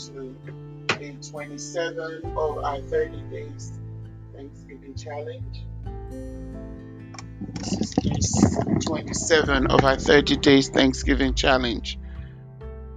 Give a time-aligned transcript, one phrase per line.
[0.00, 0.34] To
[0.98, 3.70] day 27 of our 30 days
[4.34, 5.66] Thanksgiving challenge.
[7.58, 11.98] This is day 27 of our 30 days Thanksgiving challenge.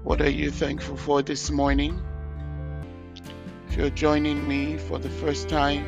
[0.03, 2.01] What are you thankful for this morning?
[3.67, 5.83] If you're joining me for the first time,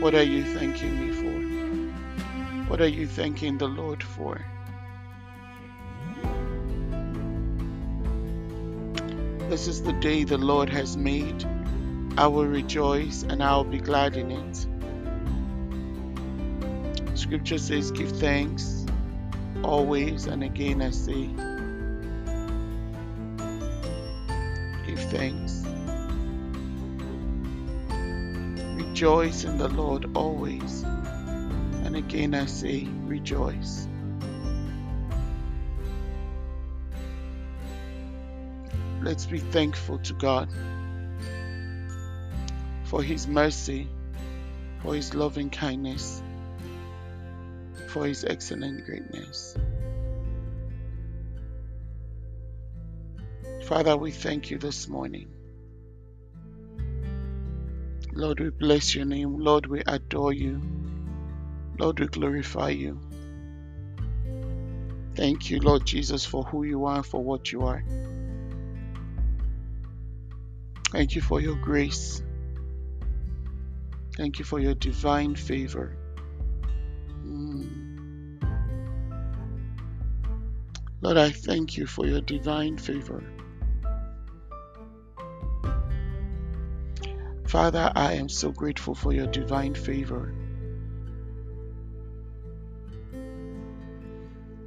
[0.00, 2.68] what are you thanking me for?
[2.68, 4.44] What are you thanking the Lord for?
[9.54, 11.44] This is the day the Lord has made.
[12.18, 14.66] I will rejoice and I will be glad in it.
[17.16, 18.84] Scripture says, Give thanks
[19.62, 21.28] always, and again I say,
[24.88, 25.64] Give thanks.
[28.74, 30.82] Rejoice in the Lord always.
[31.84, 33.86] And again I say, rejoice.
[39.04, 40.48] Let's be thankful to God
[42.84, 43.86] for His mercy,
[44.80, 46.22] for His loving kindness,
[47.88, 49.58] for His excellent greatness.
[53.66, 55.28] Father, we thank you this morning.
[58.14, 59.38] Lord, we bless your name.
[59.38, 60.62] Lord, we adore you.
[61.78, 62.98] Lord, we glorify you.
[65.14, 67.84] Thank you, Lord Jesus, for who you are for what you are.
[70.94, 72.22] Thank you for your grace.
[74.16, 75.96] Thank you for your divine favor.
[77.26, 78.40] Mm.
[81.00, 83.24] Lord, I thank you for your divine favor.
[87.48, 90.32] Father, I am so grateful for your divine favor.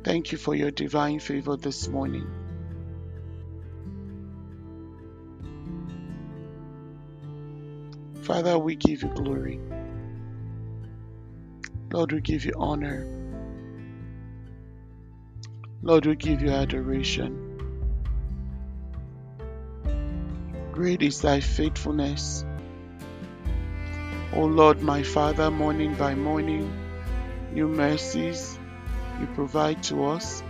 [0.04, 2.28] Thank you for your divine favor this morning.
[8.28, 9.58] Father, we give you glory.
[11.94, 13.08] Lord, we give you honor.
[15.82, 17.32] Lord, we give you adoration.
[20.74, 22.44] Great is thy faithfulness.
[24.34, 26.70] O Lord, my Father, morning by morning,
[27.54, 28.59] new mercies
[29.22, 30.44] you provide to us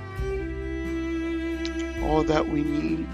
[2.01, 3.07] all that we need.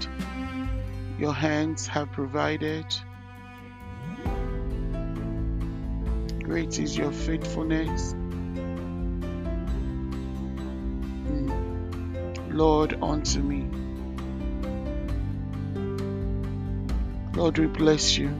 [1.18, 2.86] Your hands have provided.
[6.54, 8.14] Great is your faithfulness.
[11.28, 11.50] Mm.
[12.52, 13.66] Lord, unto me.
[17.36, 18.30] Lord, we bless you.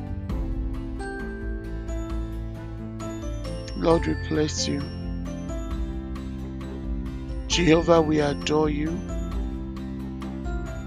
[3.77, 4.81] Lord, we bless you.
[7.49, 8.97] Jehovah, we adore you.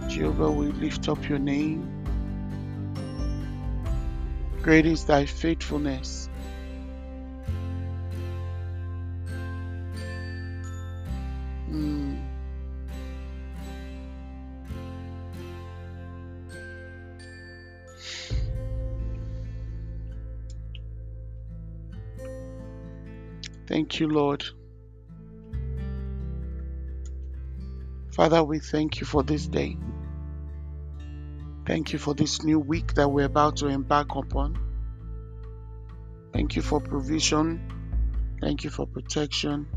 [0.07, 1.91] Jehovah, we lift up your name.
[4.61, 6.29] Great is thy faithfulness.
[23.67, 24.43] Thank you, Lord.
[28.13, 29.77] Father, we thank you for this day.
[31.67, 34.57] Thank you for this new week that we're about to embark upon.
[36.33, 37.61] Thank you for provision.
[38.41, 39.67] Thank you for protection.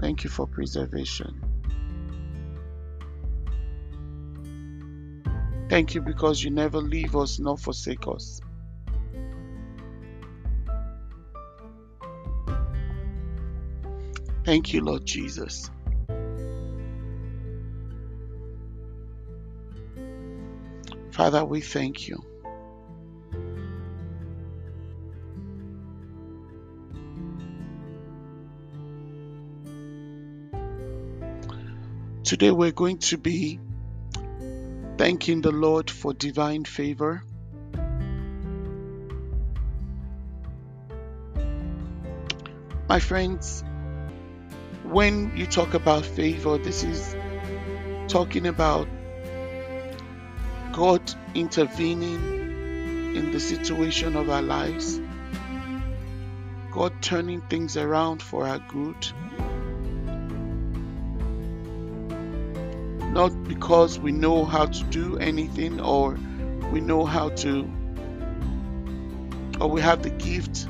[0.00, 1.40] Thank you for preservation.
[5.68, 8.40] Thank you because you never leave us nor forsake us.
[14.44, 15.68] Thank you, Lord Jesus.
[21.10, 22.22] Father, we thank you.
[32.26, 33.60] Today we're going to be
[34.98, 37.22] thanking the Lord for divine favor.
[42.88, 43.62] My friends,
[44.82, 47.14] when you talk about favor, this is
[48.08, 48.88] talking about
[50.72, 55.00] God intervening in the situation of our lives,
[56.72, 59.06] God turning things around for our good.
[63.16, 66.18] Not because we know how to do anything or
[66.70, 67.62] we know how to
[69.58, 70.68] or we have the gift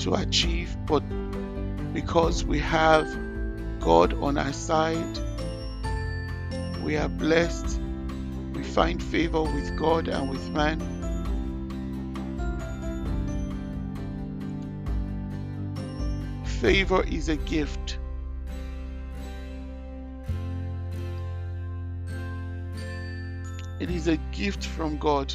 [0.00, 1.00] to achieve, but
[1.94, 3.08] because we have
[3.80, 5.18] God on our side,
[6.84, 7.80] we are blessed,
[8.52, 10.78] we find favor with God and with man.
[16.60, 17.85] Favor is a gift.
[23.86, 25.32] It is a gift from God.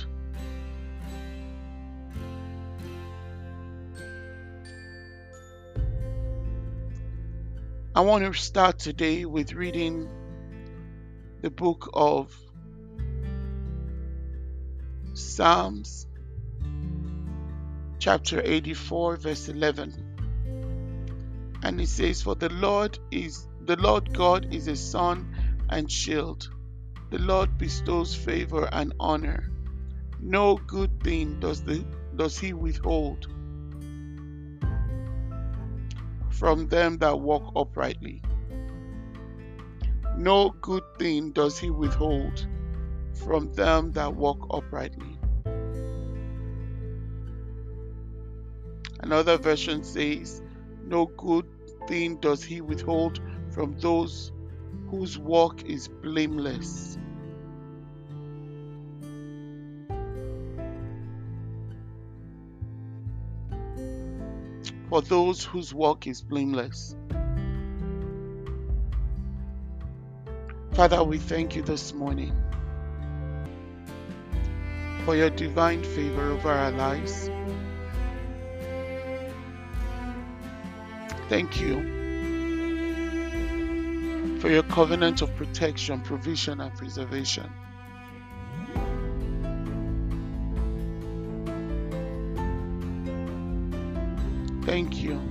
[7.96, 10.10] I want to start today with reading
[11.42, 12.38] the book of
[15.14, 16.08] Psalms,
[18.00, 19.94] chapter 84, verse 11.
[21.64, 25.34] And it says, For the Lord is the Lord God is a sun
[25.70, 26.50] and shield.
[27.12, 29.52] The Lord bestows favor and honor.
[30.22, 31.86] No good thing does, the,
[32.16, 33.28] does he withhold
[36.30, 38.22] from them that walk uprightly.
[40.16, 42.48] No good thing does he withhold
[43.14, 45.20] from them that walk uprightly.
[49.02, 50.42] Another version says,
[50.86, 51.46] No good
[51.90, 53.20] thing does he withhold
[53.50, 54.32] from those
[54.90, 56.98] whose walk is blameless.
[64.90, 66.96] For those whose walk is blameless.
[70.74, 72.36] Father, we thank you this morning
[75.06, 77.30] for your divine favor over our lives.
[81.30, 81.91] Thank you
[84.42, 87.48] for your covenant of protection, provision, and preservation.
[94.64, 95.22] Thank you.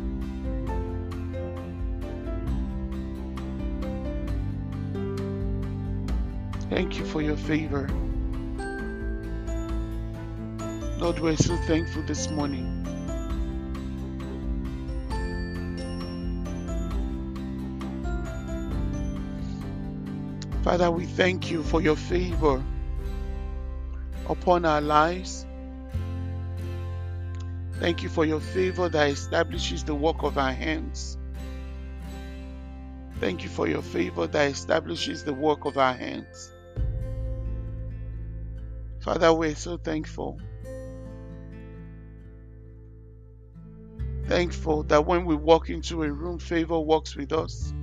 [6.70, 7.88] Thank you for your favor.
[10.98, 12.99] Lord, we're so thankful this morning.
[20.70, 22.62] Father, we thank you for your favor
[24.28, 25.44] upon our lives.
[27.80, 31.18] Thank you for your favor that establishes the work of our hands.
[33.18, 36.52] Thank you for your favor that establishes the work of our hands.
[39.00, 40.38] Father, we're so thankful.
[44.26, 47.74] Thankful that when we walk into a room, favor walks with us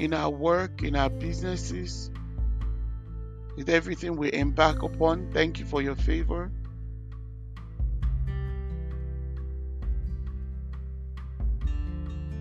[0.00, 2.10] in our work, in our businesses,
[3.54, 5.30] with everything we embark upon.
[5.30, 6.50] Thank you for your favor.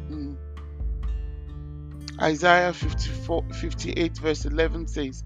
[0.07, 0.35] Hmm.
[2.21, 5.25] Isaiah 54, 58, verse 11 says,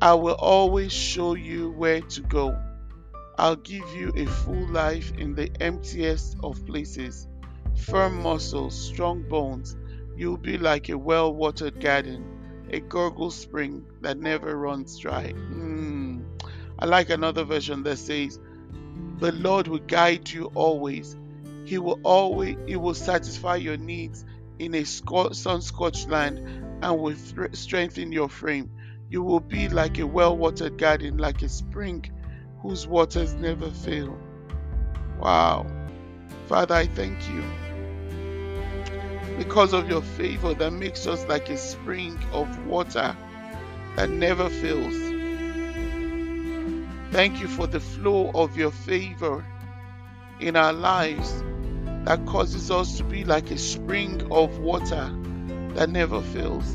[0.00, 2.56] I will always show you where to go.
[3.38, 7.26] I'll give you a full life in the emptiest of places,
[7.74, 9.76] firm muscles, strong bones,
[10.16, 12.24] You'll be like a well watered garden,
[12.70, 15.32] a gurgle spring that never runs dry.
[15.32, 16.24] Mm.
[16.78, 18.38] I like another version that says,
[19.18, 21.16] The Lord will guide you always.
[21.64, 24.24] He will always he will satisfy your needs
[24.58, 26.38] in a sun-scorched land
[26.82, 28.70] and will th- strengthen your frame.
[29.10, 32.10] You will be like a well-watered garden, like a spring
[32.60, 34.18] whose waters never fail.
[35.18, 35.66] Wow.
[36.48, 37.44] Father, I thank you
[39.44, 43.16] because of your favor that makes us like a spring of water
[43.96, 44.94] that never fails.
[47.10, 49.44] Thank you for the flow of your favor
[50.38, 51.42] in our lives
[52.04, 55.12] that causes us to be like a spring of water
[55.74, 56.72] that never fails.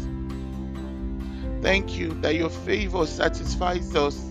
[1.61, 4.21] Thank you that your favor satisfies us.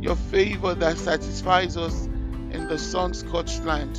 [0.00, 2.06] Your favor that satisfies us
[2.52, 3.98] in the sun scorched land.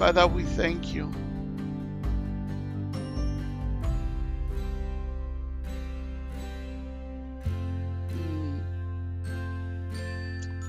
[0.00, 1.12] Father, we thank you.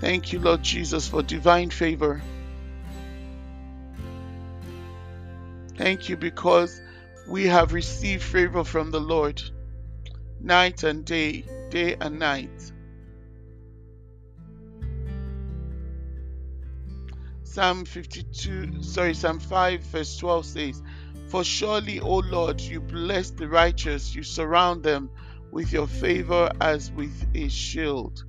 [0.01, 2.21] Thank you, Lord Jesus, for divine favor.
[5.77, 6.81] Thank you because
[7.25, 9.41] we have received favor from the Lord
[10.41, 12.70] night and day, day and night.
[17.51, 20.81] Psalm 52, sorry, Psalm 5, verse 12 says,
[21.27, 25.09] For surely, O Lord, you bless the righteous, you surround them
[25.51, 28.23] with your favor as with a shield.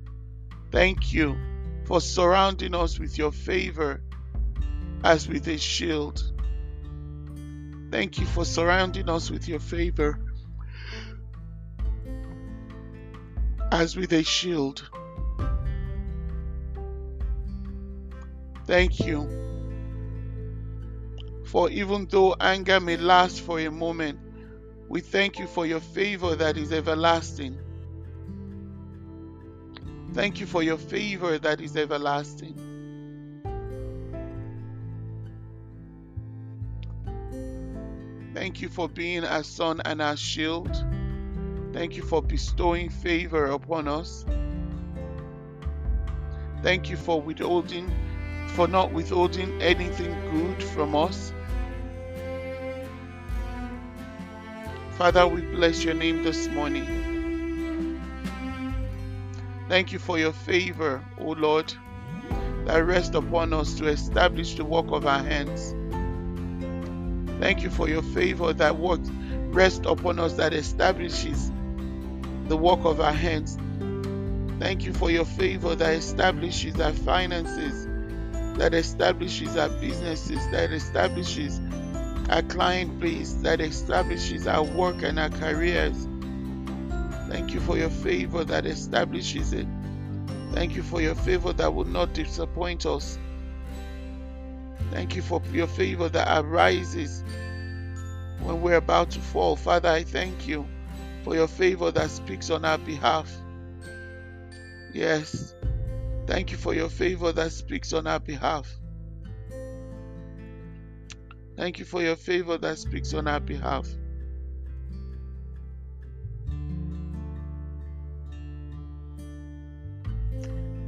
[0.71, 1.37] Thank you
[1.85, 4.01] for surrounding us with your favor
[5.05, 6.21] as with a shield.
[7.91, 10.19] Thank you for surrounding us with your favor
[13.71, 14.89] as with a shield.
[18.73, 19.29] Thank you.
[21.45, 24.17] For even though anger may last for a moment,
[24.89, 27.55] we thank you for your favor that is everlasting.
[30.13, 32.55] Thank you for your favor that is everlasting.
[38.33, 40.83] Thank you for being our sun and our shield.
[41.73, 44.25] Thank you for bestowing favor upon us.
[46.63, 47.91] Thank you for withholding,
[48.55, 51.33] for not withholding anything good from us.
[54.97, 57.99] Father, we bless your name this morning.
[59.67, 61.73] Thank you for your favor, O Lord,
[62.65, 65.73] that rests upon us to establish the work of our hands.
[67.39, 69.09] Thank you for your favor that works
[69.53, 71.51] rest upon us that establishes
[72.47, 73.57] the work of our hands.
[74.59, 77.87] Thank you for your favor that establishes our finances,
[78.57, 81.59] that establishes our businesses, that establishes
[82.29, 86.07] our client base, that establishes our work and our careers.
[87.29, 89.67] Thank you for your favor that establishes it.
[90.53, 93.17] Thank you for your favor that will not disappoint us.
[94.91, 97.23] Thank you for your favor that arises
[98.41, 99.55] when we're about to fall.
[99.55, 100.67] Father, I thank you
[101.23, 103.31] for your favor that speaks on our behalf.
[104.93, 105.55] Yes,
[106.27, 108.67] thank you for your favor that speaks on our behalf.
[111.55, 113.87] Thank you for your favor that speaks on our behalf.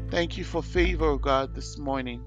[0.10, 2.24] Thank you for favor, God, this morning.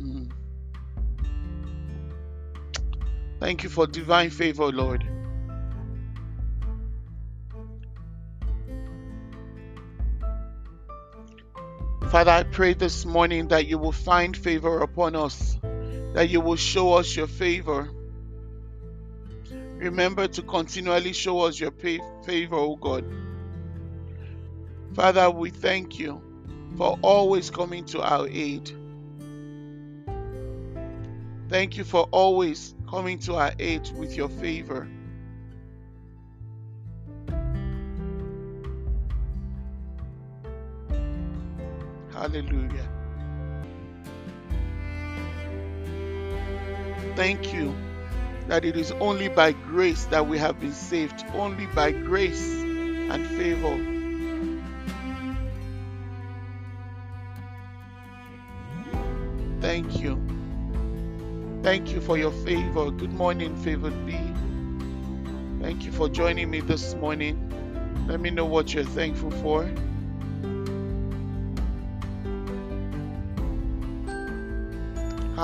[0.00, 0.30] Mm.
[3.40, 5.13] Thank you for divine favor, Lord.
[12.24, 15.58] Father, I pray this morning that you will find favor upon us,
[16.14, 17.90] that you will show us your favor.
[19.50, 23.04] Remember to continually show us your favor, O God.
[24.94, 26.22] Father, we thank you
[26.78, 28.70] for always coming to our aid.
[31.50, 34.88] Thank you for always coming to our aid with your favor.
[42.34, 42.88] Hallelujah.
[47.14, 47.72] Thank you
[48.48, 53.24] that it is only by grace that we have been saved, only by grace and
[53.24, 53.78] favor.
[59.60, 60.20] Thank you.
[61.62, 62.90] Thank you for your favor.
[62.90, 64.18] Good morning, favored B.
[65.62, 67.38] Thank you for joining me this morning.
[68.08, 69.70] Let me know what you're thankful for.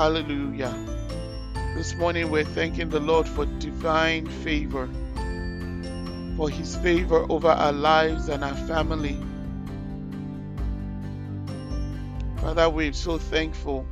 [0.01, 0.73] Hallelujah.
[1.75, 4.89] This morning we're thanking the Lord for divine favor,
[6.35, 9.15] for His favor over our lives and our family.
[12.37, 13.85] Father, we're so thankful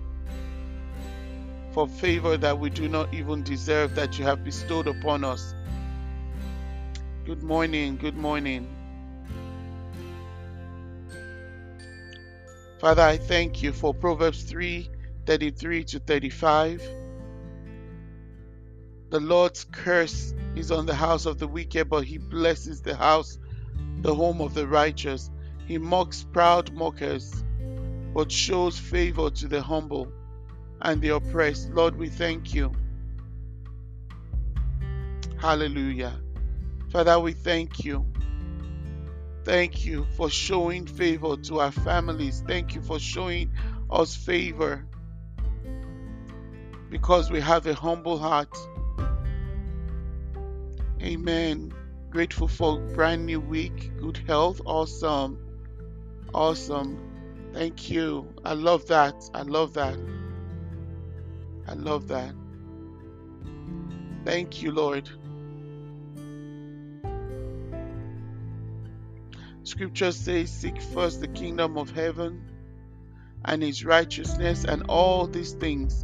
[1.74, 5.54] for favor that we do not even deserve that you have bestowed upon us.
[7.28, 8.68] Good morning, good morning.
[12.80, 14.90] Father, I thank you for Proverbs 3
[15.30, 16.82] 33 to 35.
[19.12, 23.38] The Lord's curse is on the house of the wicked, but he blesses the house,
[24.02, 25.30] the home of the righteous.
[25.68, 27.44] He mocks proud mockers,
[28.12, 30.12] but shows favor to the humble
[30.82, 31.70] and the oppressed.
[31.70, 32.72] Lord, we thank you.
[35.38, 36.20] Hallelujah.
[36.90, 38.04] Father, we thank you
[39.46, 42.44] Thank you for showing favor to our families.
[42.46, 43.52] Thank you for showing
[43.90, 44.86] us favor
[46.90, 48.56] because we have a humble heart.
[51.02, 51.74] Amen.
[52.10, 54.62] Grateful for brand new week, good health.
[54.66, 55.38] Awesome.
[56.34, 57.00] Awesome.
[57.54, 58.28] Thank you.
[58.44, 59.16] I love that.
[59.34, 59.98] I love that.
[61.68, 62.34] I love that.
[64.26, 65.10] Thank you, Lord.
[69.64, 72.44] Scripture says, Seek first the kingdom of heaven
[73.46, 76.04] and his righteousness, and all these things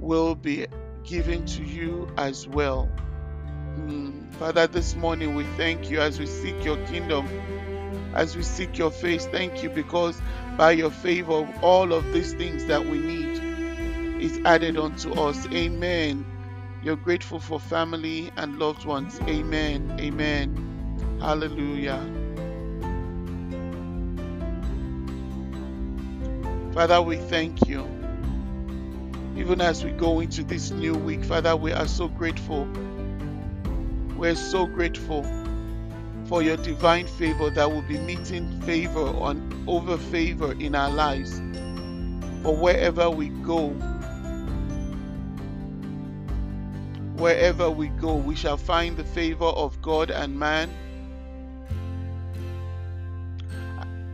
[0.00, 0.66] will be
[1.04, 2.88] given to you as well.
[3.76, 4.32] Mm.
[4.34, 7.28] Father, this morning we thank you as we seek your kingdom,
[8.14, 9.26] as we seek your face.
[9.26, 10.20] Thank you because
[10.56, 15.46] by your favor, all of these things that we need is added unto us.
[15.52, 16.24] Amen.
[16.82, 19.20] You're grateful for family and loved ones.
[19.22, 19.96] Amen.
[20.00, 21.18] Amen.
[21.20, 22.00] Hallelujah.
[26.72, 27.99] Father, we thank you.
[29.40, 32.68] Even as we go into this new week, Father, we are so grateful.
[34.14, 35.24] We're so grateful
[36.26, 41.38] for your divine favor that will be meeting favor on over favor in our lives.
[42.42, 43.68] For wherever we go,
[47.16, 50.68] wherever we go, we shall find the favor of God and man.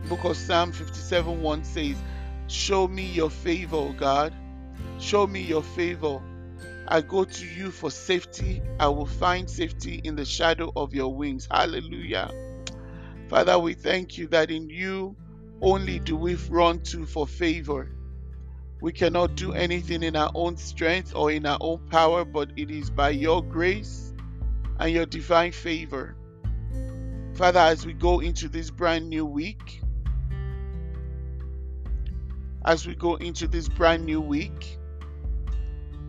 [0.07, 1.97] Book of Psalm 57 1 says,
[2.47, 4.33] Show me your favor, O God.
[4.99, 6.21] Show me your favor.
[6.87, 8.61] I go to you for safety.
[8.79, 11.47] I will find safety in the shadow of your wings.
[11.51, 12.31] Hallelujah.
[13.29, 15.15] Father, we thank you that in you
[15.61, 17.91] only do we run to for favor.
[18.81, 22.71] We cannot do anything in our own strength or in our own power, but it
[22.71, 24.13] is by your grace
[24.79, 26.15] and your divine favor.
[27.33, 29.81] Father, as we go into this brand new week,
[32.65, 34.76] as we go into this brand new week.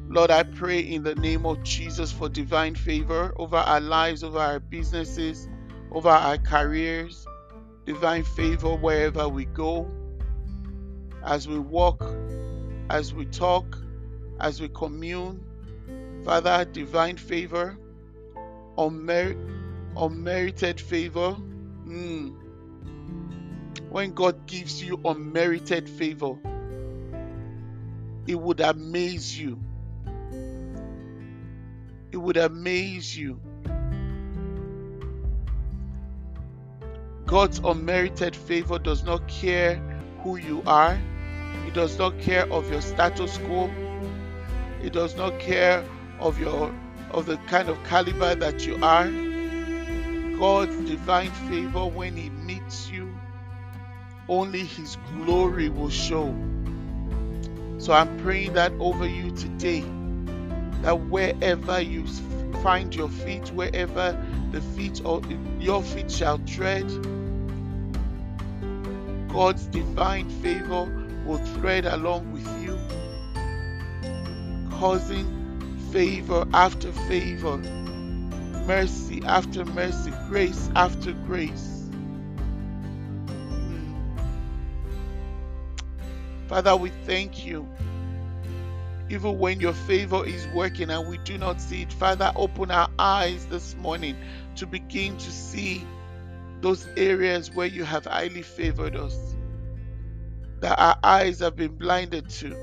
[0.08, 4.38] Lord, I pray in the name of Jesus for divine favor over our lives, over
[4.38, 5.48] our businesses,
[5.92, 7.26] over our careers,
[7.84, 9.90] divine favor wherever we go,
[11.24, 12.04] as we walk,
[12.90, 13.78] as we talk,
[14.40, 15.44] as we commune.
[16.24, 17.76] Father, divine favor,
[18.76, 19.36] unmer-
[19.96, 21.36] unmerited favor.
[21.86, 22.48] Mm
[23.90, 26.36] when God gives you unmerited favor,
[28.26, 29.58] it would amaze you.
[32.10, 33.40] It would amaze you.
[37.26, 39.76] God's unmerited favor does not care
[40.22, 40.98] who you are.
[41.66, 43.70] It does not care of your status quo.
[44.82, 45.84] It does not care
[46.18, 46.74] of your
[47.10, 49.08] of the kind of caliber that you are.
[50.38, 53.12] God's divine favor when he meets you
[54.28, 56.34] only His glory will show.
[57.78, 59.84] So I'm praying that over you today,
[60.82, 62.06] that wherever you
[62.62, 64.16] find your feet, wherever
[64.52, 65.22] the feet or
[65.58, 66.86] your feet shall tread,
[69.28, 70.88] God's divine favor
[71.26, 72.78] will thread along with you,
[74.78, 75.26] causing
[75.92, 77.58] favor after favor,
[78.66, 81.78] mercy after mercy, grace after grace
[83.26, 83.94] hmm.
[86.48, 87.68] Father, we thank you.
[89.10, 92.90] Even when your favor is working and we do not see it, Father, open our
[92.98, 94.16] eyes this morning
[94.56, 95.82] to begin to see
[96.60, 99.16] those areas where you have highly favored us,
[100.60, 102.54] that our eyes have been blinded to.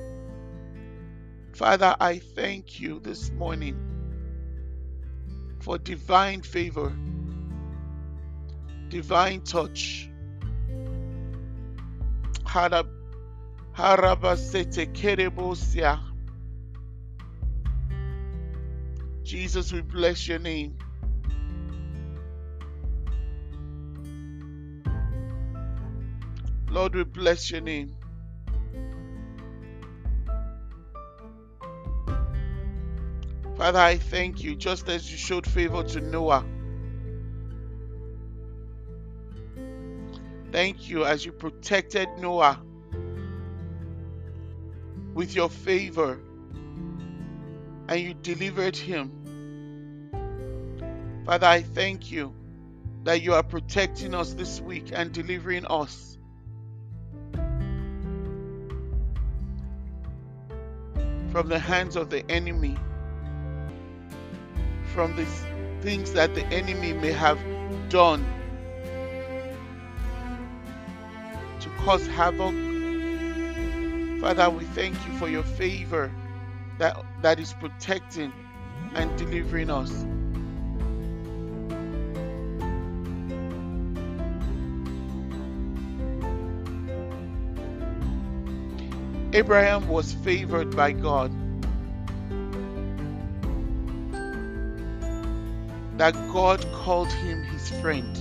[1.53, 3.79] Father, I thank you this morning
[5.61, 6.95] for divine favor,
[8.89, 10.09] divine touch.
[13.75, 15.99] Harabasete kerebosia.
[19.25, 20.77] Jesus, we bless your name.
[26.69, 27.95] Lord, we bless your name.
[33.57, 36.45] Father, I thank you just as you showed favor to Noah.
[40.51, 42.61] Thank you as you protected Noah
[45.15, 46.19] with your favor
[47.87, 49.11] and you delivered him.
[51.25, 52.33] Father, I thank you
[53.03, 56.17] that you are protecting us this week and delivering us.
[61.31, 62.77] From the hands of the enemy,
[64.93, 65.43] from these
[65.81, 67.39] things that the enemy may have
[67.89, 68.25] done
[71.59, 72.53] to cause havoc.
[74.21, 76.09] Father, we thank you for your favor
[76.77, 78.31] that, that is protecting
[78.93, 79.89] and delivering us.
[89.33, 91.31] Abraham was favored by God.
[95.97, 98.15] That God called him his friend.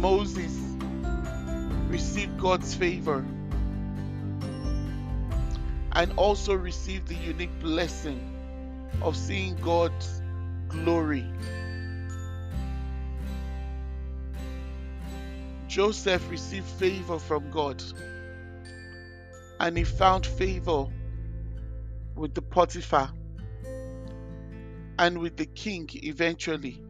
[0.00, 0.56] Moses
[1.88, 3.26] received God's favor
[6.00, 8.18] and also receive the unique blessing
[9.02, 10.22] of seeing God's
[10.68, 11.26] glory
[15.68, 17.82] Joseph received favor from God
[19.60, 20.86] and he found favor
[22.14, 23.12] with the Potiphar
[24.98, 26.82] and with the king eventually.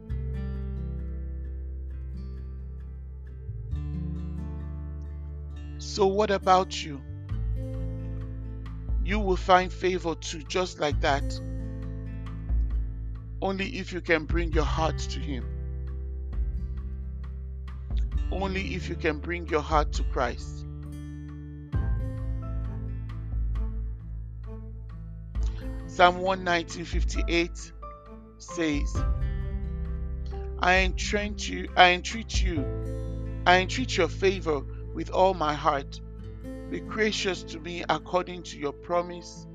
[5.79, 7.01] So, what about you?
[9.11, 11.39] You will find favor too, just like that.
[13.41, 15.45] Only if you can bring your heart to Him
[18.31, 20.65] only if you can bring your heart to Christ.
[25.87, 27.71] Psalm 119:58
[28.37, 29.03] says,
[30.59, 32.65] I entreat you, I entreat you,
[33.45, 34.61] I entreat your favor
[34.93, 35.99] with all my heart.
[36.71, 39.45] Be gracious to me according to your promise.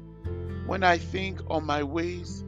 [0.66, 2.44] When I think on my ways,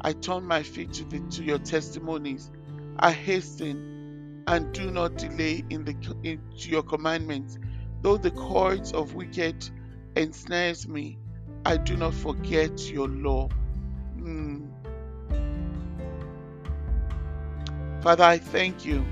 [0.00, 2.50] I turn my feet to, the, to your testimonies.
[2.98, 7.60] I hasten and do not delay in the into your commandments.
[8.02, 9.70] Though the cords of wicked
[10.16, 11.20] ensnares me,
[11.64, 13.48] I do not forget your law.
[14.16, 14.68] Mm.
[18.02, 19.04] Father, I thank you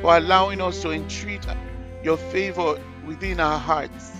[0.00, 1.44] for allowing us to entreat
[2.04, 4.12] your favor within our hearts.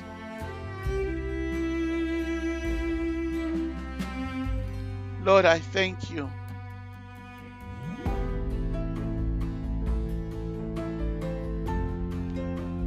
[5.22, 6.30] Lord, I thank you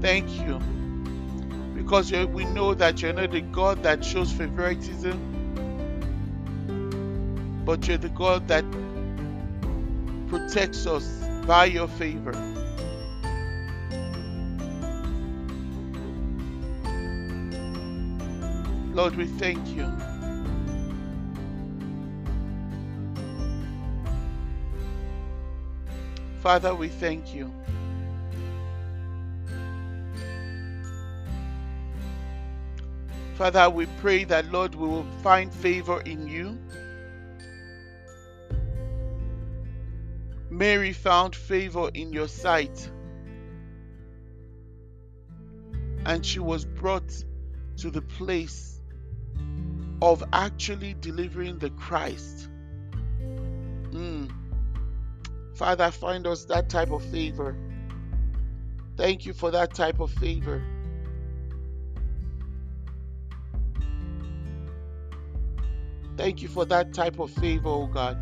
[0.03, 0.60] Thank you.
[1.75, 5.17] Because we know that you're not the God that shows favoritism,
[7.63, 8.65] but you're the God that
[10.27, 11.08] protects us
[11.47, 12.34] by your favor.
[18.93, 19.91] Lord, we thank you.
[26.41, 27.51] Father, we thank you.
[33.34, 36.60] Father, we pray that, Lord, we will find favor in you.
[40.51, 42.91] Mary found favor in your sight,
[46.06, 47.12] and she was brought
[47.77, 48.72] to the place
[50.03, 52.49] of actually delivering the Christ.
[53.91, 54.29] Mm.
[55.55, 57.55] Father, find us that type of favor.
[58.97, 60.61] Thank you for that type of favor.
[66.17, 68.17] Thank you for that type of favor, oh God.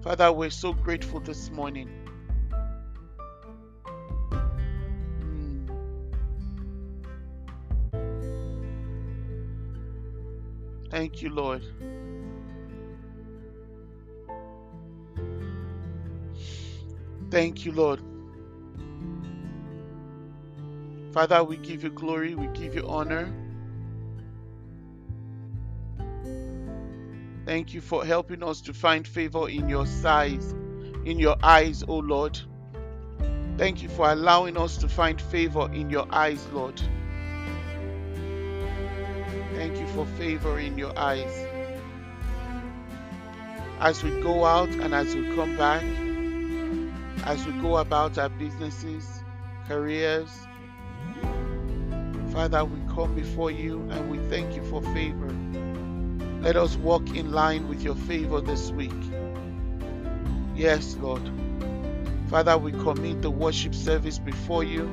[0.00, 1.90] Father, we're so grateful this morning.
[10.96, 11.62] Thank you, Lord.
[17.30, 18.00] Thank you, Lord.
[21.12, 23.30] Father, we give you glory, we give you honor.
[27.44, 30.52] Thank you for helping us to find favor in your size,
[31.04, 32.40] in your eyes, O Lord.
[33.58, 36.80] Thank you for allowing us to find favor in your eyes, Lord.
[39.96, 41.32] For favor in your eyes.
[43.80, 45.82] As we go out and as we come back,
[47.24, 49.24] as we go about our businesses,
[49.66, 50.28] careers,
[52.30, 55.34] Father, we come before you and we thank you for favor.
[56.42, 58.92] Let us walk in line with your favor this week.
[60.54, 61.22] Yes, Lord.
[62.28, 64.84] Father, we commit the worship service before you.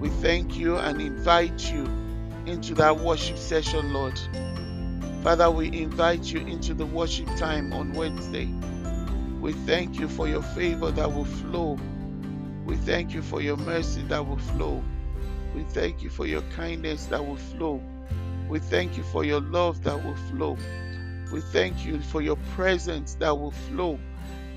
[0.00, 2.03] We thank you and invite you
[2.46, 4.18] into that worship session, Lord.
[5.22, 8.48] Father, we invite you into the worship time on Wednesday.
[9.40, 11.78] We thank you for your favor that will flow.
[12.64, 14.82] We thank you for your mercy that will flow.
[15.54, 17.82] We thank you for your kindness that will flow.
[18.48, 20.58] We thank you for your love that will flow.
[21.32, 23.98] We thank you for your presence that will flow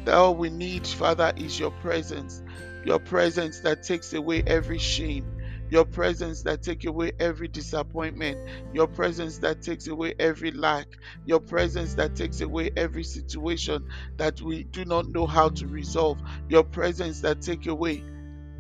[0.08, 2.42] that all we need, Father, is your presence.
[2.86, 5.37] Your presence that takes away every shame.
[5.70, 8.40] Your presence that takes away every disappointment.
[8.74, 10.88] Your presence that takes away every lack.
[11.26, 13.86] Your presence that takes away every situation
[14.18, 16.20] that we do not know how to resolve.
[16.50, 18.04] Your presence that takes away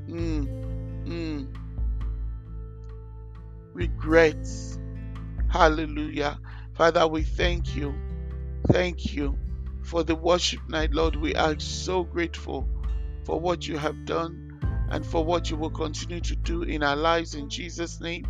[0.07, 0.47] mm,
[1.05, 1.47] mm,
[3.73, 4.79] regrets.
[5.49, 6.39] Hallelujah.
[6.73, 7.95] Father, we thank you.
[8.69, 9.37] Thank you
[9.83, 11.15] for the worship night, Lord.
[11.15, 12.67] We are so grateful
[13.23, 14.46] for what you have done
[14.89, 18.25] and for what you will continue to do in our lives in Jesus' name.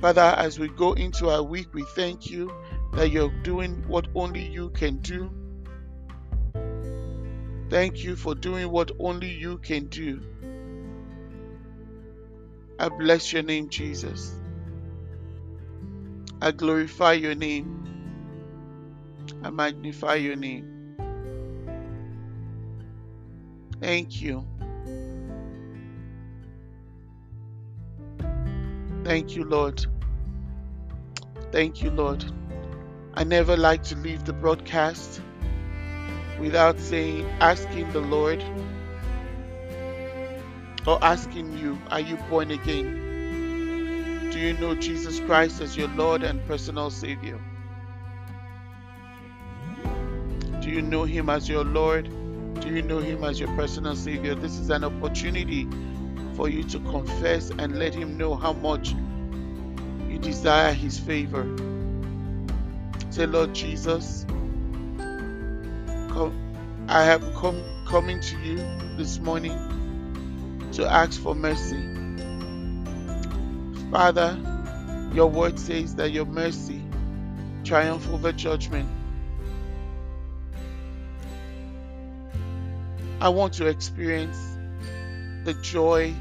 [0.00, 2.52] Father, as we go into our week, we thank you
[2.92, 5.30] that you're doing what only you can do.
[7.68, 10.22] Thank you for doing what only you can do.
[12.78, 14.38] I bless your name, Jesus.
[16.40, 17.72] I glorify your name.
[19.42, 20.76] I magnify your name.
[23.80, 24.46] Thank you.
[29.06, 29.86] Thank you, Lord.
[31.52, 32.24] Thank you, Lord.
[33.14, 35.20] I never like to leave the broadcast
[36.40, 38.42] without saying, asking the Lord
[40.88, 44.30] or asking you, Are you born again?
[44.32, 47.38] Do you know Jesus Christ as your Lord and personal Savior?
[50.62, 52.10] Do you know Him as your Lord?
[52.60, 54.34] Do you know Him as your personal Savior?
[54.34, 55.68] This is an opportunity
[56.36, 58.94] for you to confess and let Him know how much
[60.08, 61.44] you desire His favor.
[63.10, 64.26] Say, Lord Jesus,
[64.98, 68.56] come, I have come coming to you
[68.96, 71.82] this morning to ask for mercy.
[73.90, 74.38] Father,
[75.14, 76.82] your word says that your mercy
[77.64, 78.88] triumph over judgment.
[83.20, 84.38] I want to experience
[85.44, 86.14] the joy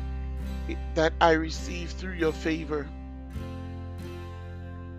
[0.96, 2.88] that I receive through your favor.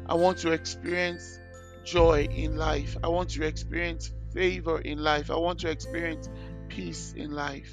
[0.09, 1.39] I want to experience
[1.85, 2.97] joy in life.
[3.03, 5.31] I want to experience favor in life.
[5.31, 6.29] I want to experience
[6.69, 7.73] peace in life.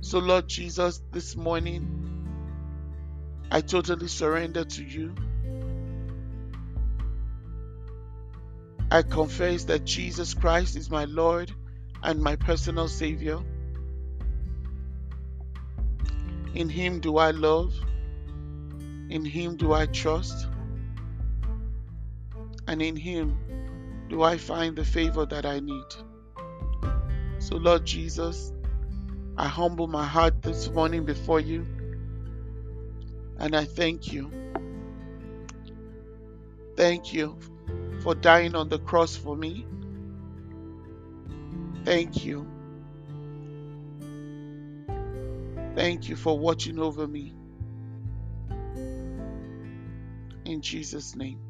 [0.00, 2.28] So, Lord Jesus, this morning,
[3.50, 5.14] I totally surrender to you.
[8.90, 11.50] I confess that Jesus Christ is my Lord
[12.02, 13.40] and my personal Savior.
[16.54, 17.74] In Him do I love,
[19.10, 20.46] in Him do I trust,
[22.68, 23.36] and in Him
[24.08, 25.94] do I find the favor that I need.
[27.38, 28.52] So, Lord Jesus,
[29.36, 31.66] I humble my heart this morning before you,
[33.38, 34.30] and I thank you.
[36.76, 37.36] Thank you
[38.00, 39.66] for dying on the cross for me.
[41.84, 42.46] Thank you.
[45.74, 47.34] Thank you for watching over me.
[50.44, 51.40] In Jesus' name.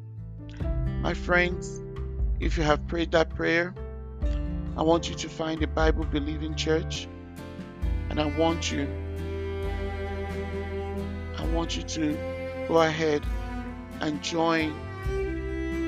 [1.01, 1.81] My friends,
[2.39, 3.73] if you have prayed that prayer,
[4.77, 7.07] I want you to find a Bible believing church
[8.09, 8.87] and I want you
[11.37, 13.23] I want you to go ahead
[14.01, 14.73] and join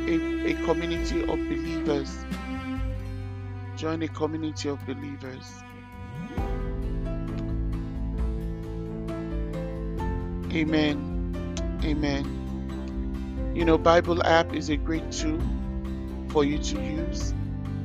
[0.08, 2.26] a, a community of believers.
[3.76, 5.46] Join a community of believers.
[10.58, 11.54] Amen.
[11.84, 13.54] Amen.
[13.56, 15.40] You know, Bible app is a great tool
[16.30, 17.32] for you to use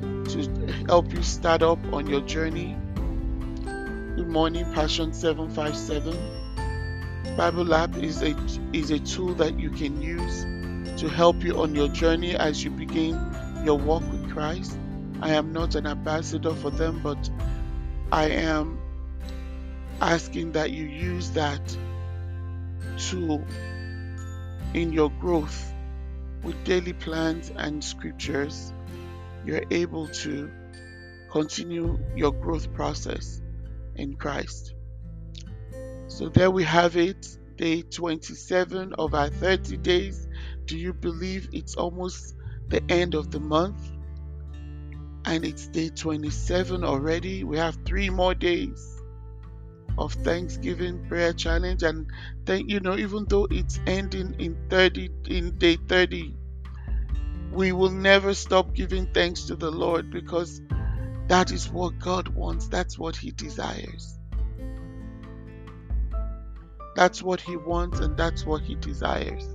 [0.00, 2.74] to help you start up on your journey.
[3.66, 7.36] Good morning, Passion 757.
[7.36, 8.34] Bible app is a
[8.72, 10.46] is a tool that you can use
[10.98, 13.20] to help you on your journey as you begin
[13.66, 14.78] your walk with Christ.
[15.20, 17.28] I am not an ambassador for them, but
[18.10, 18.78] I am
[20.00, 21.60] asking that you use that
[22.98, 23.44] tool
[24.74, 25.72] in your growth
[26.42, 28.72] with daily plans and scriptures.
[29.44, 30.50] You're able to
[31.30, 33.40] continue your growth process
[33.96, 34.74] in Christ.
[36.06, 40.28] So there we have it, day 27 of our 30 days
[40.66, 42.34] do you believe it's almost
[42.68, 43.90] the end of the month?
[45.24, 47.44] And it's day 27 already.
[47.44, 49.01] We have three more days
[49.98, 51.82] of Thanksgiving prayer challenge.
[51.82, 52.06] And
[52.46, 56.34] thank you know, even though it's ending in 30 in day 30,
[57.52, 60.62] we will never stop giving thanks to the Lord because
[61.28, 62.68] that is what God wants.
[62.68, 64.18] That's what He desires.
[66.94, 69.48] That's what He wants and that's what He desires.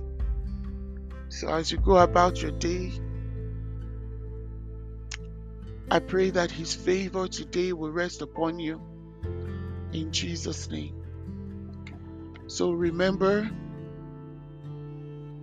[1.28, 2.92] So as you go about your day,
[5.90, 8.80] I pray that His favor today will rest upon you
[9.92, 10.94] in Jesus' name.
[12.46, 13.50] So remember,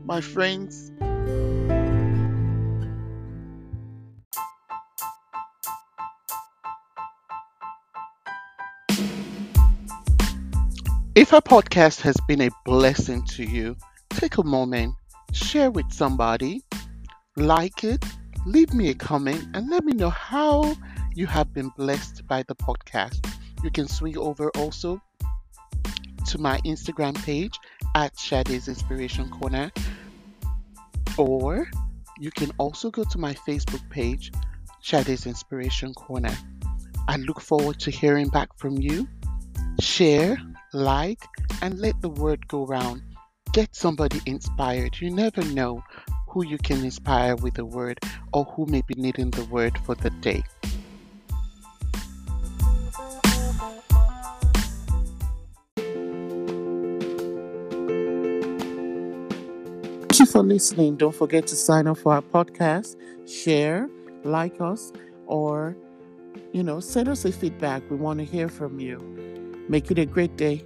[0.06, 0.92] my friends,
[11.16, 13.78] If our podcast has been a blessing to you,
[14.10, 14.96] take a moment,
[15.32, 16.62] share with somebody,
[17.38, 18.04] like it,
[18.46, 20.76] leave me a comment, and let me know how
[21.14, 23.35] you have been blessed by the podcast.
[23.66, 25.02] You can swing over also
[26.28, 27.58] to my Instagram page
[27.96, 29.72] at Shade's Inspiration Corner,
[31.18, 31.68] or
[32.20, 34.32] you can also go to my Facebook page,
[34.84, 36.38] Shade's Inspiration Corner.
[37.08, 39.08] I look forward to hearing back from you.
[39.80, 40.38] Share,
[40.72, 41.24] like,
[41.64, 43.02] and let the word go round.
[43.52, 45.02] Get somebody inspired.
[45.02, 45.84] You never know
[46.30, 47.98] who you can inspire with a word
[48.32, 50.44] or who may be needing the word for the day.
[60.16, 60.96] Thank you for listening.
[60.96, 62.96] Don't forget to sign up for our podcast,
[63.30, 63.90] share,
[64.24, 64.94] like us,
[65.26, 65.76] or
[66.54, 67.84] you know, send us a feedback.
[67.90, 68.98] We want to hear from you.
[69.68, 70.64] Make it a great day.